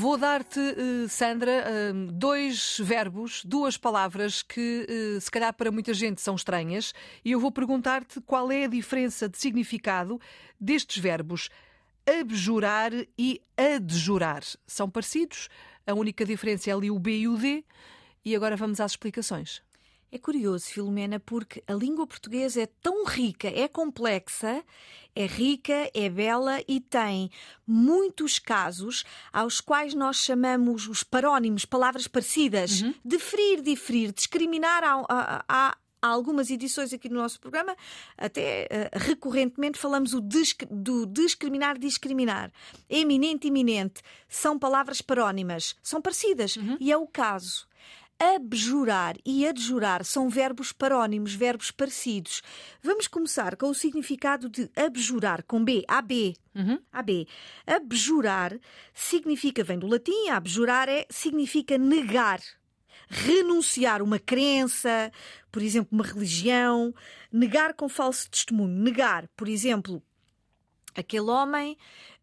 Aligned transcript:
Vou 0.00 0.16
dar-te, 0.16 0.58
eh, 0.58 1.08
Sandra, 1.10 1.50
eh, 1.50 1.92
dois 2.10 2.78
verbos, 2.82 3.44
duas 3.44 3.76
palavras 3.76 4.40
que, 4.40 4.86
eh, 4.88 5.20
se 5.20 5.30
calhar, 5.30 5.52
para 5.52 5.70
muita 5.70 5.92
gente 5.92 6.22
são 6.22 6.36
estranhas, 6.36 6.94
e 7.22 7.32
eu 7.32 7.38
vou 7.38 7.52
perguntar-te 7.52 8.18
qual 8.22 8.50
é 8.50 8.64
a 8.64 8.66
diferença 8.66 9.28
de 9.28 9.36
significado 9.36 10.18
destes 10.58 11.02
verbos 11.02 11.50
abjurar 12.18 12.92
e 13.18 13.42
adjurar. 13.58 14.42
São 14.66 14.88
parecidos, 14.88 15.50
a 15.86 15.92
única 15.92 16.24
diferença 16.24 16.70
é 16.70 16.72
ali 16.72 16.90
o 16.90 16.98
B 16.98 17.18
e 17.18 17.28
o 17.28 17.36
D, 17.36 17.62
e 18.24 18.34
agora 18.34 18.56
vamos 18.56 18.80
às 18.80 18.92
explicações. 18.92 19.60
É 20.12 20.18
curioso, 20.18 20.66
Filomena, 20.66 21.20
porque 21.20 21.62
a 21.68 21.72
língua 21.72 22.04
portuguesa 22.04 22.62
é 22.62 22.66
tão 22.82 23.04
rica, 23.04 23.46
é 23.46 23.68
complexa, 23.68 24.64
é 25.14 25.24
rica, 25.24 25.88
é 25.94 26.08
bela 26.08 26.60
e 26.66 26.80
tem 26.80 27.30
muitos 27.64 28.38
casos 28.40 29.04
aos 29.32 29.60
quais 29.60 29.94
nós 29.94 30.16
chamamos 30.16 30.88
os 30.88 31.04
parónimos, 31.04 31.64
palavras 31.64 32.08
parecidas, 32.08 32.82
uhum. 32.82 32.92
deferir, 33.04 33.62
diferir, 33.62 34.12
discriminar. 34.12 34.82
Há, 34.82 35.04
há, 35.08 35.76
há 36.02 36.08
algumas 36.08 36.50
edições 36.50 36.92
aqui 36.92 37.08
no 37.08 37.20
nosso 37.20 37.38
programa, 37.38 37.76
até 38.18 38.66
uh, 38.66 38.98
recorrentemente 38.98 39.78
falamos 39.78 40.10
disc, 40.26 40.64
do 40.68 41.06
discriminar, 41.06 41.78
discriminar. 41.78 42.50
Eminente, 42.88 43.46
iminente, 43.46 44.02
são 44.28 44.58
palavras 44.58 45.00
parónimas, 45.00 45.76
são 45.84 46.02
parecidas. 46.02 46.56
Uhum. 46.56 46.76
E 46.80 46.90
é 46.90 46.96
o 46.96 47.06
caso 47.06 47.70
abjurar 48.20 49.16
e 49.24 49.46
adjurar 49.46 50.04
são 50.04 50.28
verbos 50.28 50.72
parónimos, 50.72 51.32
verbos 51.32 51.70
parecidos. 51.70 52.42
Vamos 52.82 53.08
começar 53.08 53.56
com 53.56 53.70
o 53.70 53.74
significado 53.74 54.50
de 54.50 54.70
abjurar, 54.76 55.42
com 55.44 55.64
B, 55.64 55.82
AB. 55.88 56.36
Uhum. 56.54 56.78
AB. 56.92 57.26
Abjurar 57.66 58.58
significa, 58.92 59.64
vem 59.64 59.78
do 59.78 59.86
latim, 59.86 60.28
abjurar 60.28 60.86
é, 60.86 61.06
significa 61.08 61.78
negar, 61.78 62.40
renunciar 63.08 64.02
uma 64.02 64.18
crença, 64.18 65.10
por 65.50 65.62
exemplo, 65.62 65.88
uma 65.90 66.04
religião, 66.04 66.94
negar 67.32 67.72
com 67.72 67.88
falso 67.88 68.30
testemunho, 68.30 68.82
negar, 68.82 69.26
por 69.34 69.48
exemplo, 69.48 70.02
aquele 70.94 71.30
homem 71.30 71.78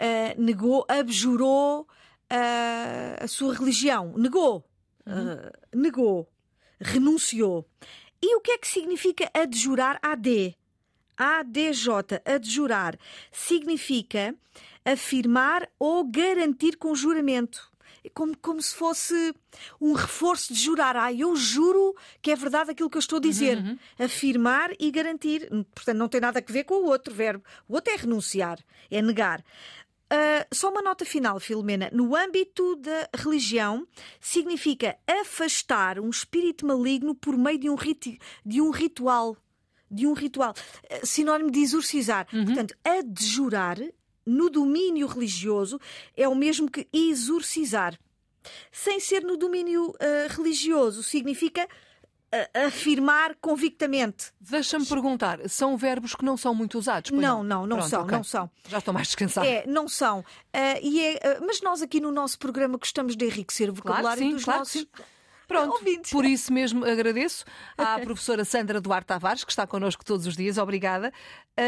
uh, 0.00 0.40
negou, 0.40 0.86
abjurou 0.88 1.82
uh, 1.82 3.22
a 3.24 3.28
sua 3.28 3.54
religião, 3.54 4.14
negou, 4.16 4.64
uhum. 5.06 5.34
uh, 5.34 5.52
negou, 5.76 6.28
renunciou. 6.80 7.66
E 8.20 8.36
o 8.36 8.40
que 8.40 8.52
é 8.52 8.58
que 8.58 8.68
significa 8.68 9.30
adjurar 9.34 9.98
AD? 10.02 10.56
ADJ, 11.16 12.20
adjurar, 12.24 12.98
significa 13.30 14.34
afirmar 14.84 15.68
ou 15.78 16.04
garantir 16.04 16.76
com 16.76 16.94
juramento. 16.94 17.70
É 18.04 18.08
como, 18.10 18.36
como 18.36 18.60
se 18.60 18.74
fosse 18.74 19.32
um 19.80 19.92
reforço 19.92 20.52
de 20.52 20.58
jurar. 20.58 20.96
Ah, 20.96 21.12
eu 21.12 21.36
juro 21.36 21.94
que 22.20 22.32
é 22.32 22.36
verdade 22.36 22.72
aquilo 22.72 22.90
que 22.90 22.96
eu 22.96 23.00
estou 23.00 23.18
a 23.18 23.20
dizer. 23.20 23.58
Uhum, 23.58 23.70
uhum. 23.98 24.04
Afirmar 24.04 24.70
e 24.78 24.90
garantir. 24.90 25.48
Portanto, 25.72 25.96
não 25.96 26.08
tem 26.08 26.20
nada 26.20 26.40
a 26.40 26.52
ver 26.52 26.64
com 26.64 26.74
o 26.74 26.86
outro 26.86 27.14
verbo. 27.14 27.44
O 27.68 27.74
outro 27.74 27.92
é 27.92 27.96
renunciar, 27.96 28.58
é 28.90 29.00
negar. 29.00 29.44
Uh, 30.12 30.44
só 30.54 30.68
uma 30.68 30.82
nota 30.82 31.06
final, 31.06 31.40
Filomena. 31.40 31.88
No 31.90 32.14
âmbito 32.14 32.76
da 32.76 33.08
religião, 33.16 33.88
significa 34.20 34.94
afastar 35.06 35.98
um 35.98 36.10
espírito 36.10 36.66
maligno 36.66 37.14
por 37.14 37.34
meio 37.34 37.58
de 37.58 37.70
um, 37.70 37.74
rit 37.74 38.18
de 38.44 38.60
um 38.60 38.68
ritual. 38.68 39.34
De 39.90 40.06
um 40.06 40.12
ritual. 40.12 40.52
Uh, 40.84 41.06
sinónimo 41.06 41.50
de 41.50 41.60
exorcizar. 41.60 42.26
Uhum. 42.30 42.44
Portanto, 42.44 42.74
adjurar 42.84 43.78
no 44.26 44.50
domínio 44.50 45.06
religioso 45.06 45.80
é 46.14 46.28
o 46.28 46.34
mesmo 46.34 46.70
que 46.70 46.86
exorcizar. 46.92 47.98
Sem 48.70 49.00
ser 49.00 49.22
no 49.22 49.38
domínio 49.38 49.92
uh, 49.92 49.94
religioso, 50.28 51.02
significa 51.02 51.66
afirmar 52.66 53.34
convictamente. 53.40 54.32
Deixa-me 54.40 54.86
perguntar, 54.86 55.38
são 55.48 55.76
verbos 55.76 56.14
que 56.14 56.24
não 56.24 56.36
são 56.36 56.54
muito 56.54 56.78
usados? 56.78 57.10
Não, 57.10 57.42
não, 57.42 57.66
não, 57.66 57.76
Pronto, 57.76 57.90
são, 57.90 58.02
okay. 58.02 58.16
não 58.16 58.24
são. 58.24 58.50
Já 58.68 58.78
estou 58.78 58.94
mais 58.94 59.08
descansada. 59.08 59.46
É, 59.46 59.66
não 59.66 59.86
são. 59.86 60.20
Uh, 60.20 60.24
e 60.82 61.00
é, 61.00 61.38
uh, 61.38 61.44
mas 61.46 61.60
nós 61.60 61.82
aqui 61.82 62.00
no 62.00 62.10
nosso 62.10 62.38
programa 62.38 62.78
gostamos 62.78 63.16
de 63.16 63.24
enriquecer 63.26 63.68
o 63.68 63.74
vocabulário 63.74 64.18
claro, 64.18 64.20
sim, 64.20 64.34
dos 64.34 64.44
claro, 64.44 64.58
nossos. 64.60 64.80
Sim. 64.80 64.88
Pronto, 65.52 65.74
ouvintes. 65.74 66.10
por 66.10 66.24
isso 66.24 66.52
mesmo 66.52 66.84
agradeço 66.84 67.44
à 67.76 68.00
professora 68.00 68.44
Sandra 68.44 68.80
Duarte 68.80 69.06
Tavares, 69.06 69.44
que 69.44 69.52
está 69.52 69.64
connosco 69.66 70.04
todos 70.04 70.26
os 70.26 70.36
dias. 70.36 70.58
Obrigada. 70.58 71.12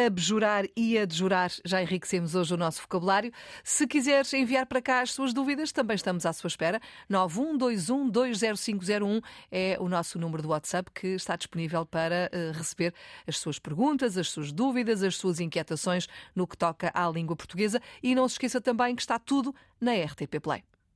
Abjurar 0.06 0.64
e 0.74 0.98
adjurar, 0.98 1.52
já 1.62 1.82
enriquecemos 1.82 2.34
hoje 2.34 2.54
o 2.54 2.56
nosso 2.56 2.80
vocabulário. 2.80 3.30
Se 3.62 3.86
quiseres 3.86 4.32
enviar 4.32 4.64
para 4.64 4.80
cá 4.80 5.02
as 5.02 5.12
suas 5.12 5.34
dúvidas, 5.34 5.70
também 5.72 5.94
estamos 5.94 6.24
à 6.24 6.32
sua 6.32 6.48
espera. 6.48 6.80
912120501 7.10 9.22
é 9.50 9.76
o 9.78 9.86
nosso 9.88 10.18
número 10.18 10.42
do 10.42 10.48
WhatsApp 10.48 10.90
que 10.90 11.08
está 11.08 11.36
disponível 11.36 11.84
para 11.84 12.30
uh, 12.32 12.52
receber 12.56 12.94
as 13.26 13.36
suas 13.36 13.58
perguntas, 13.58 14.16
as 14.16 14.30
suas 14.30 14.50
dúvidas, 14.50 15.02
as 15.02 15.16
suas 15.16 15.38
inquietações 15.40 16.08
no 16.34 16.46
que 16.46 16.56
toca 16.56 16.90
à 16.94 17.06
língua 17.10 17.36
portuguesa. 17.36 17.78
E 18.02 18.14
não 18.14 18.26
se 18.26 18.36
esqueça 18.36 18.58
também 18.60 18.96
que 18.96 19.02
está 19.02 19.18
tudo 19.18 19.54
na 19.78 19.92
RTP 19.92 20.40
Play. 20.42 20.64